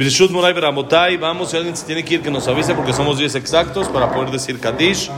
[0.00, 3.18] Birshut Moray Beramotay, vamos, si alguien se tiene que ir, que nos avise porque somos
[3.18, 5.10] 10 exactos para poder decir Kaddish.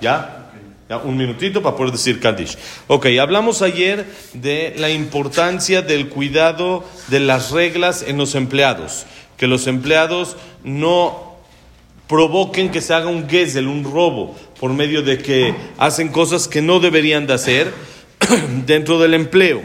[0.00, 0.48] ¿Ya?
[0.88, 2.58] Ya, un minutito para poder decir Kaddish.
[2.88, 9.06] Ok, hablamos ayer de la importancia del cuidado de las reglas en los empleados.
[9.36, 11.36] Que los empleados no
[12.08, 16.62] provoquen que se haga un gesel, un robo, por medio de que hacen cosas que
[16.62, 17.72] no deberían de hacer
[18.66, 19.62] dentro del empleo.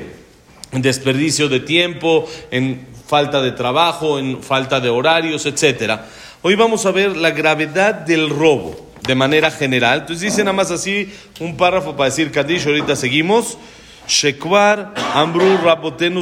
[0.72, 6.00] En desperdicio de tiempo, en falta de trabajo, en falta de horarios, etc.
[6.42, 8.76] Hoy vamos a ver la gravedad del robo
[9.06, 10.02] de manera general.
[10.02, 13.58] Entonces dice nada más así un párrafo para decir Kadish, ahorita seguimos.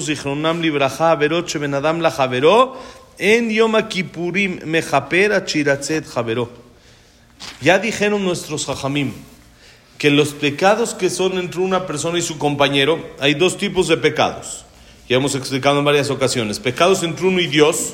[0.01, 2.77] Zichronam, Libraja, Shebenadam, la Javero,
[3.17, 3.49] en.
[7.61, 9.11] Ya dijeron nuestros Jajamim
[9.97, 13.97] que los pecados que son entre una persona y su compañero, hay dos tipos de
[13.97, 14.65] pecados.
[15.09, 16.59] Ya hemos explicado en varias ocasiones.
[16.59, 17.93] Pecados entre uno y Dios,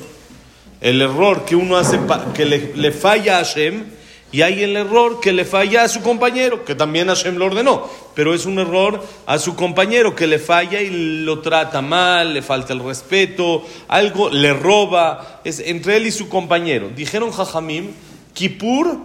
[0.80, 1.98] el error que uno hace,
[2.34, 3.84] que le, le falla a Hashem,
[4.32, 7.88] y hay el error que le falla a su compañero, que también Hashem lo ordenó,
[8.14, 12.42] pero es un error a su compañero que le falla y lo trata mal, le
[12.42, 16.90] falta el respeto, algo le roba, es entre él y su compañero.
[16.94, 17.88] Dijeron Jajamim,
[18.32, 18.98] Kippur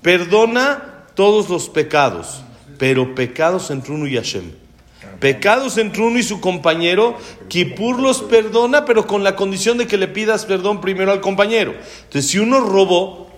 [0.00, 2.42] perdona todos los pecados,
[2.78, 4.65] pero pecados entre uno y Hashem.
[5.20, 7.16] Pecados entre uno y su compañero,
[7.48, 11.74] Kippur los perdona, pero con la condición de que le pidas perdón primero al compañero.
[12.04, 13.30] Entonces, si uno robó,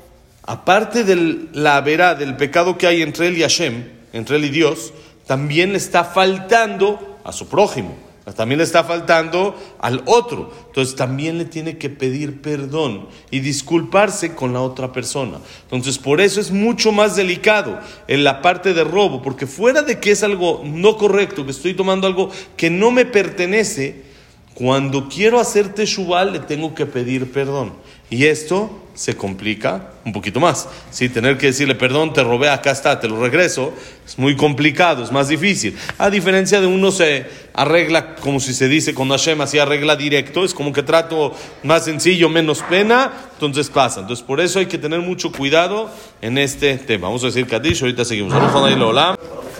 [0.42, 4.50] aparte de la verá del pecado que hay entre él y Hashem, entre él y
[4.50, 4.92] Dios,
[5.26, 7.96] también está faltando a su prójimo,
[8.34, 10.52] también le está faltando al otro.
[10.66, 15.38] Entonces también le tiene que pedir perdón y disculparse con la otra persona.
[15.62, 20.00] Entonces por eso es mucho más delicado en la parte de robo, porque fuera de
[20.00, 24.08] que es algo no correcto, que estoy tomando algo que no me pertenece,
[24.54, 27.72] cuando quiero hacerte shubal le tengo que pedir perdón.
[28.10, 30.68] Y esto se complica un poquito más.
[30.91, 31.08] ¿sí?
[31.08, 33.72] Tener que decirle, perdón, te robé, acá está, te lo regreso,
[34.04, 35.76] es muy complicado, es más difícil.
[35.98, 40.44] A diferencia de uno se arregla, como si se dice con Hashem, así arregla directo,
[40.44, 41.32] es como que trato
[41.62, 44.00] más sencillo, menos pena, entonces pasa.
[44.00, 45.88] Entonces por eso hay que tener mucho cuidado
[46.20, 47.06] en este tema.
[47.06, 48.34] Vamos a decir Kadish, ahorita seguimos.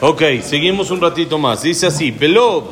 [0.01, 1.63] Ok, seguimos un ratito más.
[1.63, 2.65] Dice así, Pelod,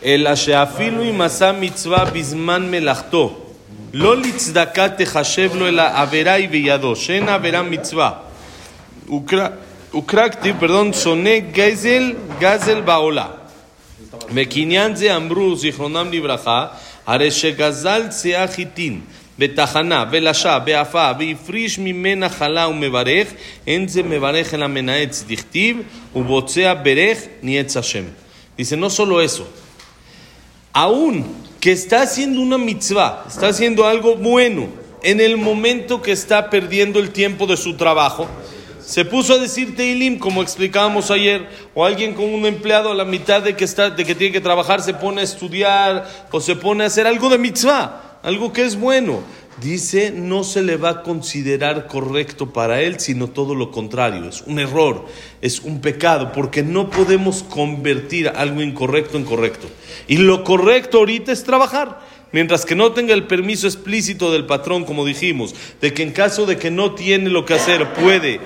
[0.00, 3.41] el Asheafilu y Mitzvah Bisman Melachto.
[3.93, 8.11] לא לצדקה תחשב לו אלא עבירה היא בידו, שאין עבירה מצווה.
[9.93, 13.27] וקרא כתיב, פרדון, שונא גזל, גזל בעולה.
[14.33, 16.65] וקניין זה אמרו, זיכרונם לברכה,
[17.07, 19.01] הרי שגזל צאה חיטין
[19.39, 23.27] בתחנה, ולשה, באפה, והפריש ממנה חלה ומברך,
[23.67, 25.77] אין זה מברך אלא מנאץ דכתיב,
[26.15, 28.03] ובוצע ברך ניאץ השם.
[28.57, 29.47] Dice, no solo eso,
[30.73, 31.23] aún
[31.62, 34.66] que está haciendo una mitzvah, está haciendo algo bueno,
[35.00, 38.26] en el momento que está perdiendo el tiempo de su trabajo,
[38.84, 43.04] se puso a decir Teilim, como explicábamos ayer, o alguien con un empleado a la
[43.04, 46.56] mitad de que, está, de que tiene que trabajar se pone a estudiar o se
[46.56, 49.20] pone a hacer algo de mitzvah, algo que es bueno.
[49.60, 54.28] Dice, no se le va a considerar correcto para él, sino todo lo contrario.
[54.28, 55.06] Es un error,
[55.40, 59.68] es un pecado, porque no podemos convertir algo incorrecto en correcto.
[60.08, 62.00] Y lo correcto ahorita es trabajar.
[62.32, 66.46] Mientras que no tenga el permiso explícito del patrón, como dijimos, de que en caso
[66.46, 68.40] de que no tiene lo que hacer, puede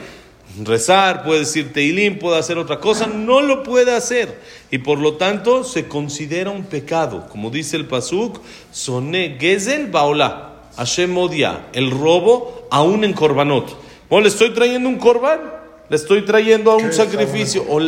[0.65, 4.41] rezar, puede decir Teilim, puede hacer otra cosa, no lo puede hacer.
[4.73, 7.29] Y por lo tanto se considera un pecado.
[7.29, 8.41] Como dice el Pasuk,
[8.73, 10.56] Soné Gezel Baola.
[10.77, 13.77] Hashem odia el robo aún en Korbanot.
[14.09, 15.41] ¿O le estoy trayendo un Korban?
[15.89, 17.81] Le estoy trayendo a un sacrificio, o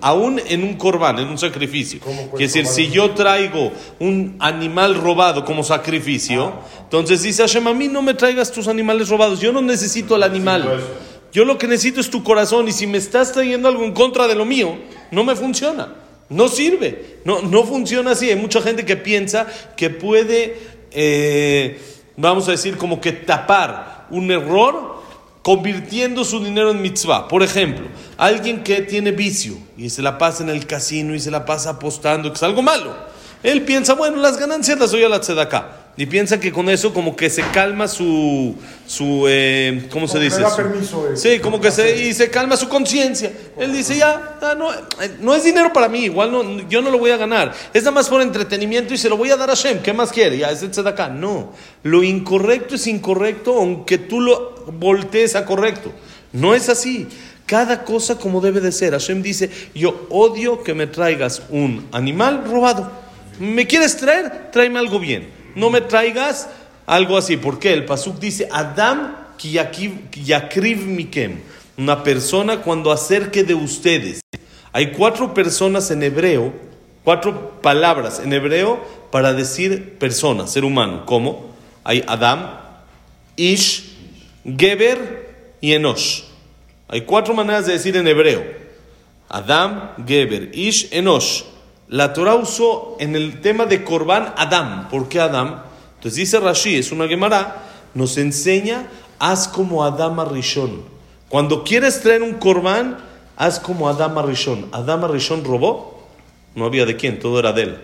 [0.00, 2.00] aún en un Korban, en un sacrificio.
[2.00, 6.54] Quiere decir, si yo traigo un animal robado como sacrificio,
[6.84, 10.22] entonces dice Hashem, a mí no me traigas tus animales robados, yo no necesito el
[10.22, 10.80] animal.
[11.30, 14.26] Yo lo que necesito es tu corazón y si me estás trayendo algo en contra
[14.28, 14.78] de lo mío,
[15.10, 15.94] no me funciona.
[16.30, 17.18] No sirve.
[17.24, 18.30] No, no funciona así.
[18.30, 20.56] Hay mucha gente que piensa que puede...
[20.90, 21.78] Eh,
[22.16, 25.02] vamos a decir, como que tapar un error
[25.42, 27.28] convirtiendo su dinero en mitzvah.
[27.28, 27.86] Por ejemplo,
[28.16, 31.70] alguien que tiene vicio y se la pasa en el casino y se la pasa
[31.70, 32.94] apostando, que es algo malo.
[33.42, 35.81] Él piensa, bueno, las ganancias las doy a la tzedakah.
[35.94, 38.54] Y piensa que con eso como que se calma su,
[38.86, 40.40] su eh, ¿cómo se dice?
[40.40, 43.30] Da permiso, eh, sí, como que se, y se calma su conciencia.
[43.58, 46.98] Él dice, ya, no, eh, no es dinero para mí, igual no, yo no lo
[46.98, 47.52] voy a ganar.
[47.74, 49.82] Es nada más por entretenimiento y se lo voy a dar a Shem.
[49.82, 50.38] ¿Qué más quiere?
[50.38, 51.08] Ya, es de acá.
[51.08, 51.52] No,
[51.82, 55.92] lo incorrecto es incorrecto aunque tú lo voltees a correcto.
[56.32, 57.06] No es así.
[57.44, 58.92] Cada cosa como debe de ser.
[58.92, 62.90] Hashem dice, yo odio que me traigas un animal robado.
[63.38, 64.50] ¿Me quieres traer?
[64.50, 65.41] Tráeme algo bien.
[65.54, 66.48] No me traigas
[66.86, 67.36] algo así.
[67.36, 67.72] ¿Por qué?
[67.72, 71.40] El Pasuk dice, Adam yakriv mikem,
[71.76, 74.20] una persona cuando acerque de ustedes.
[74.72, 76.52] Hay cuatro personas en hebreo,
[77.04, 81.04] cuatro palabras en hebreo para decir persona, ser humano.
[81.06, 81.52] ¿Cómo?
[81.84, 82.58] Hay Adam,
[83.36, 83.96] Ish,
[84.44, 86.22] Geber y Enosh.
[86.88, 88.44] Hay cuatro maneras de decir en hebreo.
[89.28, 91.42] Adam, Geber, Ish, Enosh.
[91.92, 94.88] La Torah usó en el tema de Korban Adam.
[94.88, 95.60] ¿Por qué Adam?
[95.96, 100.84] Entonces dice Rashi, es una Gemara, nos enseña, haz como Adam Rishon.
[101.28, 102.96] Cuando quieres traer un Korban,
[103.36, 104.70] haz como Adam Rishon.
[104.72, 106.08] Adam Rishon robó,
[106.54, 107.78] no había de quién, todo era de él.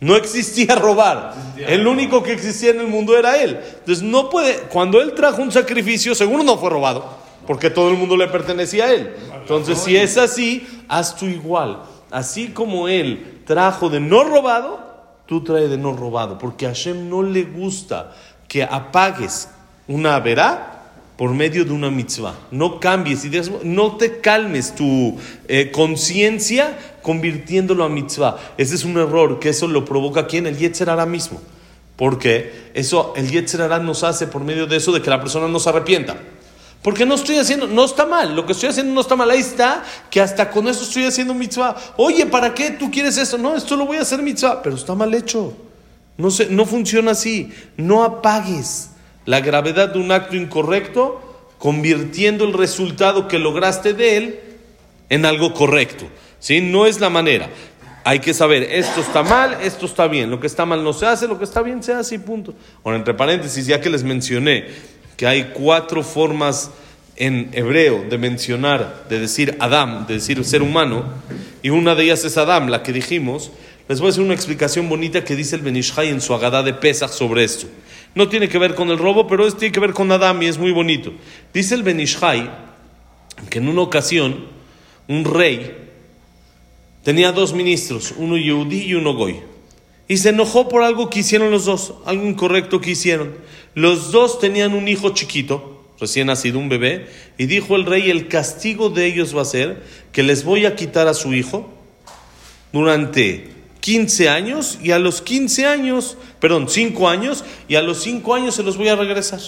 [0.00, 1.34] No existía robar.
[1.56, 3.60] el único que existía en el mundo era él.
[3.78, 7.04] Entonces no puede, cuando él trajo un sacrificio, seguro no fue robado,
[7.46, 9.14] porque todo el mundo le pertenecía a él.
[9.40, 11.93] Entonces si es así, haz tú igual.
[12.14, 14.78] Así como él trajo de no robado,
[15.26, 18.12] tú traes de no robado, porque a Hashem no le gusta
[18.46, 19.48] que apagues
[19.88, 20.82] una verá
[21.16, 22.36] por medio de una mitzvah.
[22.52, 25.18] No cambies, no te calmes tu
[25.48, 28.38] eh, conciencia convirtiéndolo a mitzvah.
[28.58, 31.40] Ese es un error, que eso lo provoca aquí en el Yetzer mismo.
[31.96, 35.58] Porque eso, el Yetzer nos hace por medio de eso de que la persona no
[35.58, 36.16] se arrepienta.
[36.84, 39.40] Porque no estoy haciendo, no está mal, lo que estoy haciendo no está mal, ahí
[39.40, 41.74] está, que hasta con eso estoy haciendo mitzvah.
[41.96, 43.38] Oye, ¿para qué tú quieres eso?
[43.38, 45.56] No, esto lo voy a hacer mitzvah, pero está mal hecho.
[46.18, 47.50] No, se, no funciona así.
[47.78, 48.90] No apagues
[49.24, 51.22] la gravedad de un acto incorrecto
[51.56, 54.40] convirtiendo el resultado que lograste de él
[55.08, 56.04] en algo correcto.
[56.38, 56.60] ¿sí?
[56.60, 57.48] No es la manera.
[58.04, 60.30] Hay que saber, esto está mal, esto está bien.
[60.30, 62.52] Lo que está mal no se hace, lo que está bien se hace y punto.
[62.84, 64.66] Ahora, entre paréntesis, ya que les mencioné
[65.16, 66.70] que hay cuatro formas
[67.16, 71.04] en hebreo de mencionar, de decir Adam, de decir ser humano,
[71.62, 73.50] y una de ellas es Adam, la que dijimos,
[73.88, 76.74] les voy a hacer una explicación bonita que dice el Benishai en su Agadá de
[76.74, 77.66] Pesach sobre esto.
[78.14, 80.58] No tiene que ver con el robo, pero tiene que ver con Adam y es
[80.58, 81.12] muy bonito.
[81.52, 82.50] Dice el Benishai
[83.50, 84.46] que en una ocasión
[85.08, 85.76] un rey
[87.02, 89.40] tenía dos ministros, uno Yehudi y uno Goy.
[90.06, 93.34] Y se enojó por algo que hicieron los dos, algo incorrecto que hicieron.
[93.74, 97.08] Los dos tenían un hijo chiquito, recién nacido, un bebé,
[97.38, 100.76] y dijo el rey, el castigo de ellos va a ser que les voy a
[100.76, 101.68] quitar a su hijo
[102.72, 108.34] durante 15 años y a los 15 años, perdón, 5 años y a los 5
[108.34, 109.40] años se los voy a regresar.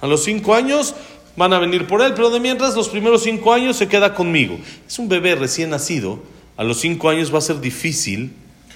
[0.00, 0.94] A los 5 años
[1.36, 4.58] van a venir por él, pero de mientras los primeros 5 años se queda conmigo.
[4.86, 6.22] Es un bebé recién nacido,
[6.56, 8.32] a los 5 años va a ser difícil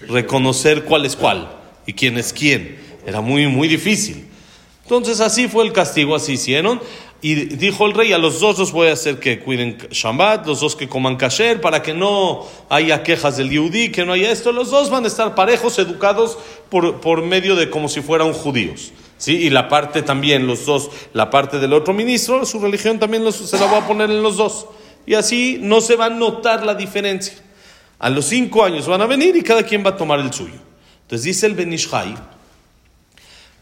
[0.09, 1.51] reconocer cuál es cuál
[1.87, 2.79] y quién es quién.
[3.07, 4.27] Era muy, muy difícil.
[4.83, 6.81] Entonces así fue el castigo, así hicieron.
[7.23, 10.61] Y dijo el rey, a los dos los voy a hacer que cuiden Shabbat, los
[10.61, 14.53] dos que coman kasher, para que no haya quejas del Yehudi, que no haya esto.
[14.53, 16.37] Los dos van a estar parejos, educados
[16.69, 18.93] por, por medio de como si fueran judíos.
[19.17, 19.37] ¿sí?
[19.37, 23.59] Y la parte también, los dos, la parte del otro ministro, su religión también se
[23.59, 24.67] la voy a poner en los dos.
[25.07, 27.44] Y así no se va a notar la diferencia.
[28.05, 30.61] A los cinco años van a venir y cada quien va a tomar el suyo.
[31.05, 32.15] Entonces dice el Benishai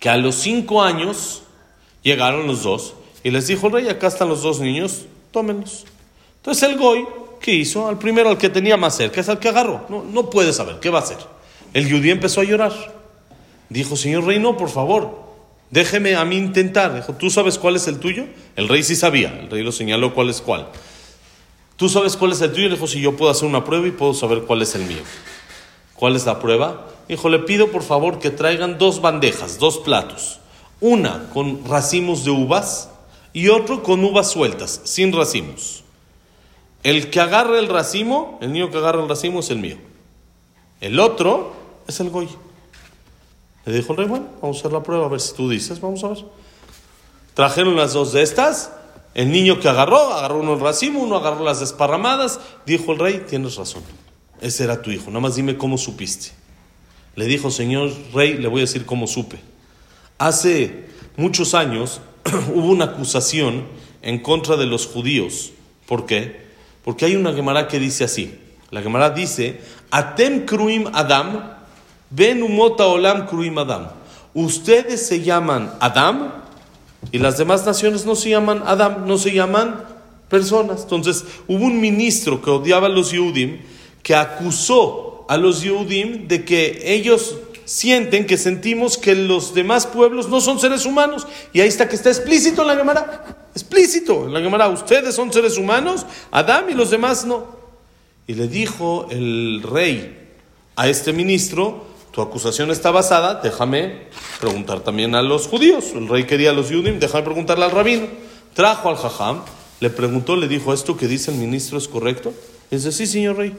[0.01, 1.45] que a los cinco años
[2.03, 5.85] llegaron los dos y les dijo el rey, acá están los dos niños, tómenlos.
[6.39, 7.07] Entonces el Goy,
[7.41, 7.87] ¿qué hizo?
[7.87, 9.87] Al primero, al que tenía más cerca, es al que agarró.
[9.89, 11.19] No, no puede saber, ¿qué va a hacer?
[11.73, 12.73] El judío empezó a llorar.
[13.69, 15.21] Dijo, señor rey, no, por favor,
[15.71, 16.97] déjeme a mí intentar.
[16.97, 18.27] Dijo, ¿tú sabes cuál es el tuyo?
[18.57, 20.67] El rey sí sabía, el rey lo señaló cuál es cuál.
[21.83, 22.69] ¿Tú sabes cuál es el tuyo?
[22.69, 25.03] Le dijo, si yo puedo hacer una prueba y puedo saber cuál es el mío.
[25.97, 26.87] ¿Cuál es la prueba?
[27.09, 30.39] Dijo, le pido por favor que traigan dos bandejas, dos platos.
[30.81, 32.89] Una con racimos de uvas
[33.33, 35.83] y otro con uvas sueltas, sin racimos.
[36.85, 39.79] El que agarre el racimo, el niño que agarra el racimo es el mío.
[40.81, 41.53] El otro
[41.89, 42.29] es el goy.
[43.65, 45.81] Le dijo el rey, bueno, vamos a hacer la prueba, a ver si tú dices,
[45.81, 46.25] vamos a ver.
[47.35, 48.71] Trajeron las dos de estas.
[49.15, 52.41] El niño que agarró, agarró uno el racimo, uno agarró las desparramadas.
[52.65, 53.83] Dijo el rey, tienes razón.
[54.41, 56.31] Ese era tu hijo, nada más dime cómo supiste.
[57.15, 59.39] Le dijo, señor rey, le voy a decir cómo supe.
[60.19, 62.01] Hace muchos años
[62.55, 63.67] hubo una acusación
[64.01, 65.53] en contra de los judíos.
[65.87, 66.43] ¿Por qué?
[66.85, 68.39] Porque hay una Gemara que dice así.
[68.71, 71.57] La Gemara dice, Atem kruim Adam,
[72.11, 73.91] ben umota olam kruim Adam.
[74.35, 76.42] Ustedes se llaman Adam
[77.11, 79.85] y las demás naciones no se llaman Adam, no se llaman
[80.29, 80.83] personas.
[80.83, 83.59] Entonces hubo un ministro que odiaba a los Yehudim
[84.03, 90.29] que acusó a los Yehudim de que ellos sienten, que sentimos que los demás pueblos
[90.29, 91.27] no son seres humanos.
[91.53, 93.49] Y ahí está que está explícito en la Gemara.
[93.55, 94.69] Explícito en la Gemara.
[94.69, 97.63] Ustedes son seres humanos, Adán y los demás no.
[98.27, 100.19] Y le dijo el rey
[100.77, 104.03] a este ministro, tu acusación está basada, déjame
[104.39, 105.93] preguntar también a los judíos.
[105.95, 108.07] El rey quería a los judíos, déjame preguntarle al rabino.
[108.53, 109.41] Trajo al jajam,
[109.81, 112.35] le preguntó, le dijo, ¿esto que dice el ministro es correcto?
[112.71, 113.57] Y dice, sí, señor rey.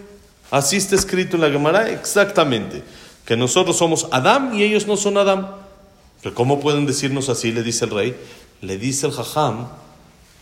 [0.51, 2.83] Así está escrito en la Gemara exactamente,
[3.25, 5.47] que nosotros somos Adam y ellos no son Adam.
[6.21, 7.51] Pero ¿cómo pueden decirnos así?
[7.51, 8.15] Le dice el rey.
[8.61, 9.67] Le dice el jajam,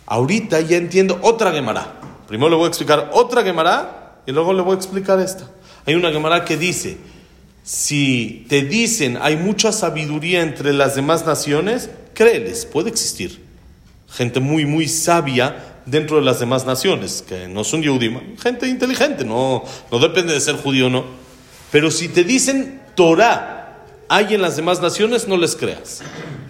[0.06, 2.00] ahorita ya entiendo otra Gemara.
[2.28, 5.50] Primero le voy a explicar otra Gemara y luego le voy a explicar esta.
[5.86, 6.98] Hay una Gemara que dice,
[7.64, 13.42] si te dicen hay mucha sabiduría entre las demás naciones, créeles, puede existir.
[14.10, 19.24] Gente muy, muy sabia dentro de las demás naciones, que no son Yehudim, gente inteligente,
[19.24, 21.06] no, no depende de ser judío o no.
[21.72, 23.62] Pero si te dicen Torah
[24.10, 26.02] hay en las demás naciones, no les creas.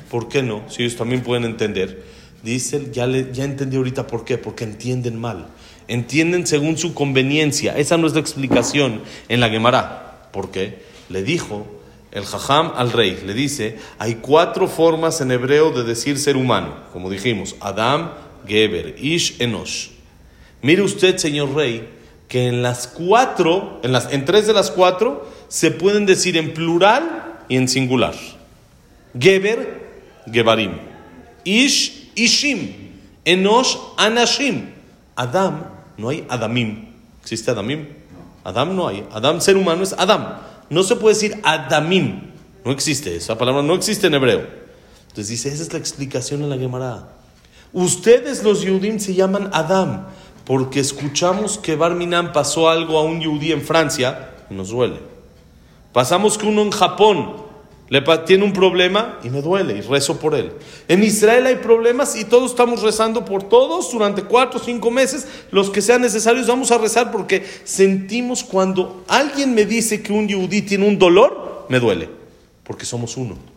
[0.10, 0.64] ¿Por qué no?
[0.68, 2.04] Si ellos también pueden entender.
[2.42, 5.48] Dice, ya, le, ya entendí ahorita por qué, porque entienden mal.
[5.88, 7.78] Entienden según su conveniencia.
[7.78, 10.28] Esa no es la explicación en la Gemara.
[10.32, 10.82] ¿Por qué?
[11.12, 11.68] Le dijo
[12.12, 16.74] el Jajam al rey, le dice, hay cuatro formas en hebreo de decir ser humano,
[16.92, 18.12] como dijimos, Adam,
[18.46, 19.90] Geber, Ish, Enosh.
[20.62, 21.88] Mire usted, señor rey,
[22.28, 26.54] que en las cuatro, en, las, en tres de las cuatro, se pueden decir en
[26.54, 28.16] plural y en singular.
[29.18, 29.90] Geber,
[30.32, 30.78] Gebarim.
[31.44, 32.92] Ish, Ishim.
[33.26, 34.70] Enosh, Anashim.
[35.16, 35.66] Adam,
[35.98, 36.90] no hay Adamim.
[37.22, 37.88] ¿Existe Adamim?
[38.44, 39.06] Adam no hay.
[39.12, 40.40] Adam, ser humano, es Adam.
[40.72, 42.32] No se puede decir Adamim.
[42.64, 43.18] No existe.
[43.18, 44.48] Esa palabra no existe en hebreo.
[45.02, 47.10] Entonces dice, esa es la explicación en la Gemara.
[47.74, 50.08] Ustedes los Yudim se llaman Adam
[50.46, 55.00] porque escuchamos que Barminan pasó algo a un Yudí en Francia y nos duele.
[55.92, 57.36] Pasamos que uno en Japón
[57.92, 60.54] le tiene un problema y me duele y rezo por él.
[60.88, 65.28] En Israel hay problemas y todos estamos rezando por todos durante cuatro o cinco meses,
[65.52, 70.30] los que sean necesarios vamos a rezar porque sentimos cuando alguien me dice que un
[70.30, 72.08] yudí tiene un dolor, me duele,
[72.64, 73.51] porque somos uno.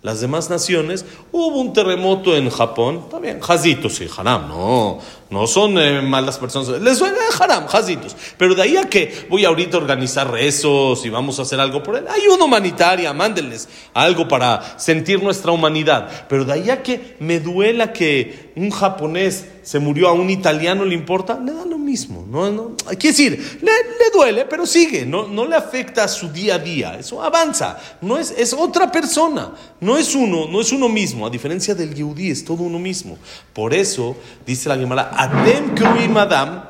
[0.00, 5.76] Las demás naciones, hubo un terremoto en Japón, también, jazitos y haram, no, no son
[5.76, 8.14] eh, malas personas, les suena haram, jazitos.
[8.36, 11.82] Pero de ahí a que voy ahorita a organizar rezos y vamos a hacer algo
[11.82, 16.26] por él, ayuda humanitaria, mándenles algo para sentir nuestra humanidad.
[16.28, 20.84] Pero de ahí a que me duela que un japonés se murió a un italiano,
[20.84, 21.40] ¿le importa?
[21.40, 22.26] Le da lo mismo.
[22.28, 26.28] No, no, quiere decir, le, le, duele, pero sigue, no, no le afecta a su
[26.28, 30.70] día a día, eso avanza, no es, es otra persona, no es uno, no es
[30.70, 33.16] uno mismo, a diferencia del Yehudi, es todo uno mismo.
[33.54, 34.16] Por eso,
[34.46, 36.64] dice la Gemara, Adem Kruim Adam,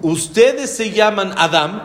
[0.00, 1.82] ustedes se llaman Adam,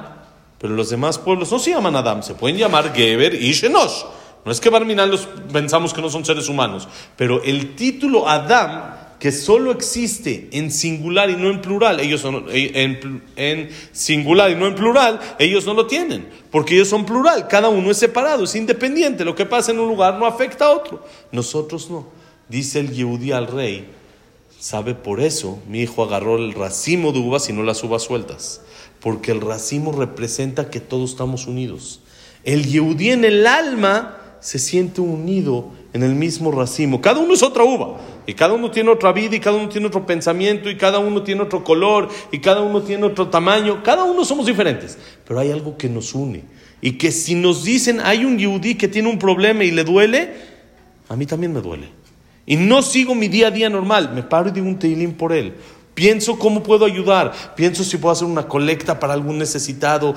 [0.58, 4.04] pero los demás pueblos no se llaman Adam, se pueden llamar Geber y Shenosh.
[4.46, 9.09] No es que Barminal los pensamos que no son seres humanos, pero el título Adam
[9.20, 14.56] que solo existe en singular y no en plural, ellos son en, en, singular y
[14.56, 18.46] no en plural, ellos no lo tienen, porque ellos son plural, cada uno es separado,
[18.46, 22.08] es independiente, lo que pasa en un lugar no afecta a otro, nosotros no.
[22.48, 23.88] Dice el Yehudí al rey,
[24.58, 28.62] sabe por eso mi hijo agarró el racimo de uvas y no las uvas sueltas,
[29.02, 32.00] porque el racimo representa que todos estamos unidos.
[32.46, 37.02] El Yehudí en el alma se siente unido en el mismo racimo.
[37.02, 37.98] Cada uno es otra uva.
[38.28, 41.24] Y cada uno tiene otra vida y cada uno tiene otro pensamiento y cada uno
[41.24, 43.82] tiene otro color y cada uno tiene otro tamaño.
[43.84, 44.98] Cada uno somos diferentes.
[45.28, 46.44] Pero hay algo que nos une.
[46.82, 50.34] Y que si nos dicen hay un yudí que tiene un problema y le duele,
[51.08, 51.90] a mí también me duele.
[52.46, 54.12] Y no sigo mi día a día normal.
[54.14, 55.56] Me paro y digo un teilín por él.
[56.00, 57.34] Pienso cómo puedo ayudar.
[57.58, 60.16] Pienso si puedo hacer una colecta para algún necesitado.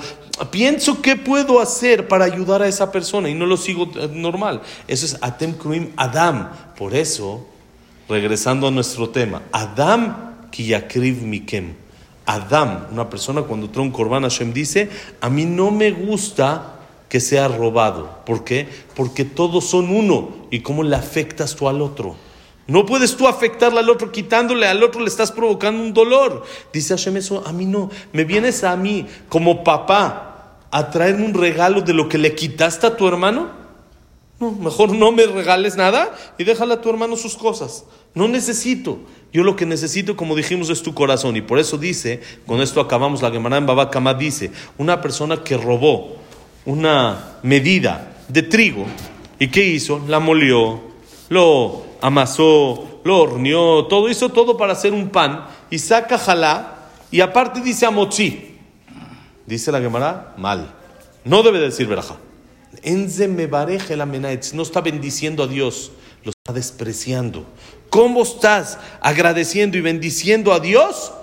[0.49, 4.61] Pienso qué puedo hacer para ayudar a esa persona y no lo sigo normal.
[4.87, 6.51] Eso es Atem Kruim Adam.
[6.77, 7.45] Por eso,
[8.07, 11.73] regresando a nuestro tema, Adam Kiyakriv Mikem.
[12.25, 17.19] Adam, una persona cuando trae un Korban Hashem dice, a mí no me gusta que
[17.19, 18.21] sea robado.
[18.25, 18.69] ¿Por qué?
[18.95, 20.47] Porque todos son uno.
[20.49, 22.15] ¿Y cómo le afectas tú al otro?
[22.67, 26.43] No puedes tú afectarle al otro quitándole, al otro le estás provocando un dolor.
[26.71, 27.89] Dice Hashem eso, a mí no.
[28.13, 32.87] Me vienes a mí como papá a traerme un regalo de lo que le quitaste
[32.87, 33.49] a tu hermano.
[34.39, 37.85] No, mejor no me regales nada y déjale a tu hermano sus cosas.
[38.13, 38.99] No necesito.
[39.33, 41.35] Yo lo que necesito, como dijimos, es tu corazón.
[41.35, 45.57] Y por eso dice, con esto acabamos la Gemara en Babacamá, dice, una persona que
[45.57, 46.17] robó
[46.65, 48.85] una medida de trigo,
[49.39, 50.01] ¿y qué hizo?
[50.07, 50.79] La molió,
[51.29, 57.21] lo amasó, lo horneó, todo, hizo todo para hacer un pan y saca jalá y
[57.21, 58.57] aparte dice amotzi.
[59.45, 60.75] Dice la Gemara, mal.
[61.23, 62.17] No debe decir verajá.
[62.81, 65.93] Enze me bareje la no está bendiciendo a Dios,
[66.25, 67.45] lo está despreciando.
[67.89, 71.13] ¿Cómo estás agradeciendo y bendiciendo a Dios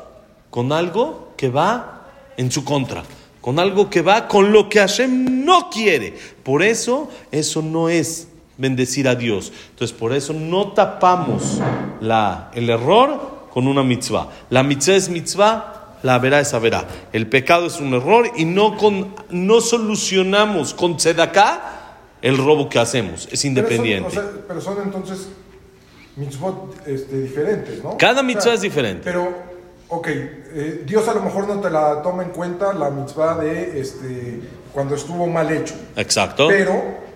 [0.48, 2.08] con algo que va
[2.38, 3.04] en su contra?
[3.40, 6.14] con algo que va con lo que Hashem no quiere.
[6.42, 8.28] Por eso, eso no es
[8.60, 9.52] bendecir a Dios.
[9.70, 11.60] Entonces, por eso no tapamos
[12.00, 14.28] la, el error con una mitzvah.
[14.50, 16.86] La mitzvah es mitzvah, la verá es verá.
[17.12, 22.78] El pecado es un error y no, con, no solucionamos con tzedaká el robo que
[22.78, 23.28] hacemos.
[23.32, 24.10] Es independiente.
[24.10, 25.28] Pero son, o sea, pero son entonces
[26.16, 27.96] mitzvot este, diferentes, ¿no?
[27.96, 29.02] Cada O sea, mitzvah es diferente.
[29.04, 29.32] Pero,
[29.88, 33.80] ok, eh, Dios a lo mejor no te la toma en cuenta la mitzvah de
[33.80, 34.40] este,
[34.72, 35.74] cuando estuvo mal hecho.
[35.96, 36.48] Exacto.
[36.48, 37.09] Pero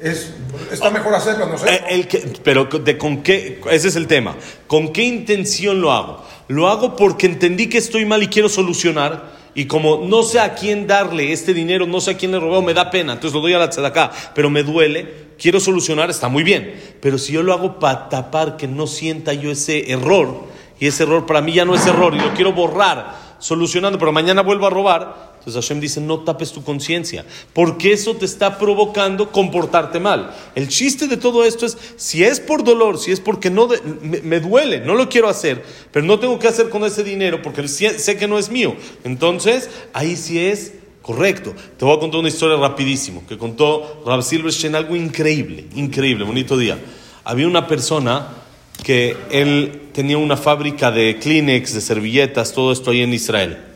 [0.00, 0.32] es,
[0.70, 1.68] está mejor hacerlo, no sé.
[1.74, 4.36] Eh, el que- pero de con qué, ese es el tema.
[4.66, 6.24] ¿Con qué intención lo hago?
[6.48, 9.36] Lo hago porque entendí que estoy mal y quiero solucionar.
[9.54, 12.64] Y como no sé a quién darle este dinero, no sé a quién le robé,
[12.64, 16.28] me da pena, entonces lo doy a la tzedakah, pero me duele, quiero solucionar, está
[16.28, 16.80] muy bien.
[17.00, 20.44] Pero si yo lo hago para tapar que no sienta yo ese error,
[20.78, 24.12] y ese error para mí ya no es error, y lo quiero borrar, solucionando, pero
[24.12, 27.24] mañana vuelvo a robar, entonces Hashem dice, no tapes tu conciencia,
[27.54, 30.34] porque eso te está provocando comportarte mal.
[30.54, 33.68] El chiste de todo esto es, si es por dolor, si es porque no
[34.02, 37.66] me, duele, no lo quiero hacer, pero no tengo que hacer con ese dinero porque
[37.66, 38.76] sé sé que no es mío.
[39.04, 41.54] Entonces, ahí sí es correcto.
[41.78, 46.58] Te voy a contar una historia rapidísimo, que contó Rab Silverstein, algo increíble, increíble, bonito
[46.58, 46.78] día.
[47.24, 48.28] Había una persona
[48.82, 53.67] que él tenía una fábrica de Kleenex, de servilletas, todo esto ahí en Israel.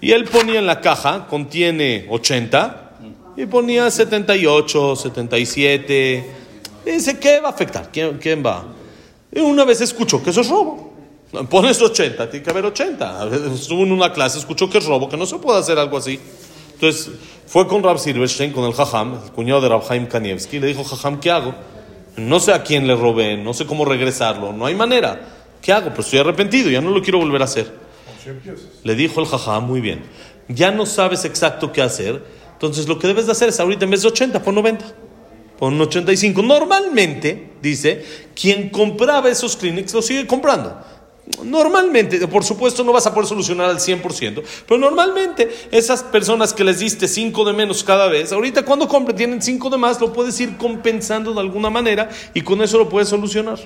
[0.00, 2.92] Y él ponía en la caja, contiene 80,
[3.36, 6.32] y ponía 78, 77.
[6.86, 7.90] Y dice, ¿qué va a afectar?
[7.92, 8.64] ¿Quién, quién va?
[9.32, 10.88] Y una vez escuchó que eso es robo.
[11.50, 13.20] Pones 80, tiene que haber 80.
[13.20, 15.78] A veces Estuvo en una clase, escuchó que es robo, que no se puede hacer
[15.78, 16.18] algo así.
[16.74, 17.10] Entonces
[17.46, 20.08] fue con Rab Silverstein, con el Jajam, el cuñado de Rab Haim
[20.52, 21.54] y le dijo, Jajam, ¿qué hago?
[22.16, 25.20] No sé a quién le robé, no sé cómo regresarlo, no hay manera.
[25.60, 25.92] ¿Qué hago?
[25.94, 27.87] Pues estoy arrepentido, ya no lo quiero volver a hacer.
[28.84, 30.02] Le dijo el jajá, muy bien.
[30.48, 32.22] Ya no sabes exacto qué hacer.
[32.52, 34.84] Entonces lo que debes de hacer es ahorita en vez de 80, pon 90.
[35.58, 36.42] Pon 85.
[36.42, 40.76] Normalmente, dice, quien compraba esos clinics lo sigue comprando.
[41.44, 46.64] Normalmente, por supuesto, no vas a poder solucionar al 100%, pero normalmente esas personas que
[46.64, 50.12] les diste 5 de menos cada vez, ahorita cuando compren tienen 5 de más, lo
[50.12, 53.58] puedes ir compensando de alguna manera y con eso lo puedes solucionar.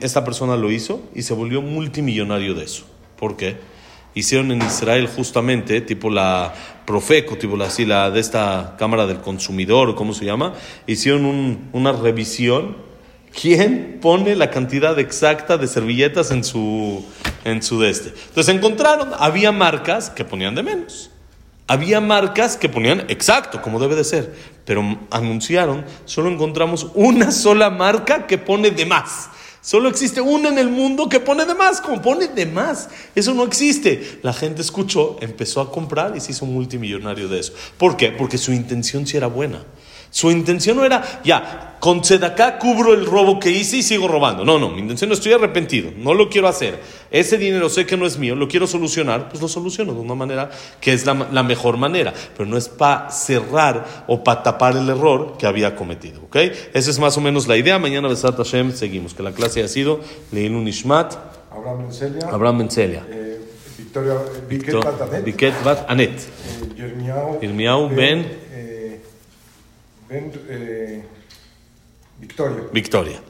[0.00, 2.84] Esta persona lo hizo y se volvió multimillonario de eso.
[3.16, 3.56] ¿Por qué?
[4.14, 6.52] Hicieron en Israel justamente, tipo la
[6.84, 10.52] Profeco, tipo la, así, la de esta Cámara del Consumidor, ¿cómo se llama?
[10.86, 12.76] Hicieron un- una revisión.
[13.40, 17.02] ¿Quién pone la cantidad exacta de servilletas en su,
[17.44, 18.10] en su de este?
[18.28, 21.10] Entonces encontraron, había marcas que ponían de menos.
[21.66, 24.34] Había marcas que ponían exacto, como debe de ser,
[24.66, 29.30] pero anunciaron, solo encontramos una sola marca que pone de más.
[29.62, 32.88] Solo existe una en el mundo que pone de más, como pone de más.
[33.14, 34.18] Eso no existe.
[34.22, 37.52] La gente escuchó, empezó a comprar y se hizo multimillonario de eso.
[37.78, 38.10] ¿Por qué?
[38.10, 39.64] Porque su intención sí era buena.
[40.12, 44.44] Su intención no era, ya, con Tzedakah cubro el robo que hice y sigo robando.
[44.44, 46.78] No, no, mi intención no estoy arrepentido, no lo quiero hacer.
[47.10, 50.14] Ese dinero sé que no es mío, lo quiero solucionar, pues lo soluciono de una
[50.14, 50.50] manera
[50.82, 54.86] que es la, la mejor manera, pero no es para cerrar o para tapar el
[54.90, 56.36] error que había cometido, ¿ok?
[56.74, 57.78] Esa es más o menos la idea.
[57.78, 59.14] Mañana, Besat Hashem, seguimos.
[59.14, 61.14] Que la clase ha sido Leilun Ishmat,
[61.50, 63.40] Abraham Mencelia, Abraham Mencelia, eh,
[63.78, 64.14] Victoria,
[65.24, 66.22] Biket Bat Anet, eh,
[66.76, 68.51] Yirmiyahu, Yirmiyahu ben-
[70.12, 71.02] ben eh,
[72.20, 72.62] Victoria.
[72.72, 73.20] Victoria.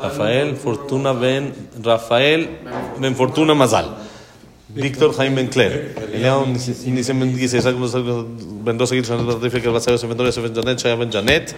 [0.00, 1.52] Rafael Fortuna Ben
[1.82, 2.48] Rafael
[2.98, 3.96] Ben Fortuna Mazal.
[4.68, 5.94] Víctor Jaime Ben Claire.
[6.12, 10.44] León Nice Ben Dice Isaac Ben Rosa Gil que va a ser Ben Dora Yosef
[10.44, 11.56] Ben Janet Shaya Ben Janet.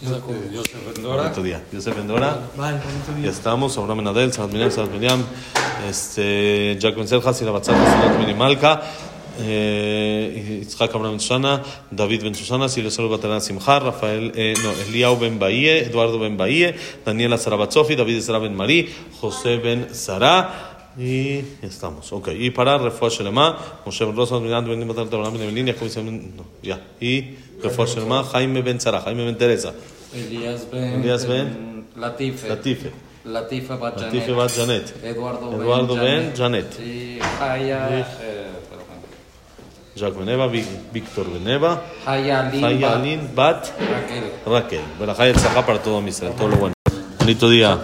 [0.00, 1.62] Bonito día.
[1.72, 2.38] Yosef Ben Dora.
[3.22, 3.76] Ya estamos.
[3.76, 5.24] Abraham Ben Adel, Sarat Miriam, Sarat Miriam.
[5.88, 8.82] Este, Jack Ben Serja, Sira Batzat, Sarat Miriam Malka.
[9.39, 9.41] eh,
[10.61, 11.57] יצחק אברהם שושנה,
[11.93, 16.69] דוד בן שושנה, סילסול בטלן שמחה, רפאל, אה, no, אליהו בן באיה, אדוארדו בן באיה,
[17.05, 18.87] דניאלה שרה בת סופי, דוד עזרא בן מרי,
[19.19, 20.49] חוסה בן שרה.
[20.97, 22.27] Y ya estamos, ok.
[22.33, 26.35] Y para refuá Shelema, Moshe Ben Rosa, Miranda Ben Matar, Abraham Ben Evelyn, Jacob Ben,
[26.35, 26.77] no, ya.
[26.99, 29.71] Y refuá Shelema, Jaime Ben Sara, Jaime Ben Teresa,
[30.13, 32.49] Elías Ben, Elías Ben- Latife.
[32.49, 32.89] Latife,
[33.23, 34.13] Latife Bat Janet.
[34.13, 38.05] Latife Bat Janet, Eduardo, Eduardo Ben Ben Janet, Y Jaya.
[43.32, 44.24] Bat Raquel.
[44.44, 44.80] Raquel.
[44.98, 46.74] Y el Sajá para todo Israel, todo lo bueno.
[47.20, 47.78] Bonito día.